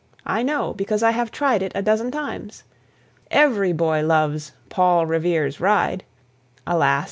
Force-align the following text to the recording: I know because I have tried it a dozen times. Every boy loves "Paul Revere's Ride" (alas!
I 0.25 0.41
know 0.41 0.73
because 0.73 1.03
I 1.03 1.11
have 1.11 1.29
tried 1.29 1.61
it 1.61 1.73
a 1.75 1.83
dozen 1.83 2.09
times. 2.09 2.63
Every 3.29 3.71
boy 3.71 4.01
loves 4.03 4.51
"Paul 4.67 5.05
Revere's 5.05 5.59
Ride" 5.59 6.05
(alas! 6.65 6.99